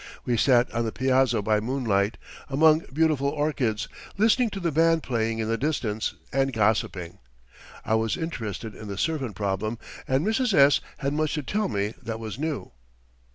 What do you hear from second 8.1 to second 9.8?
interested in the servant problem,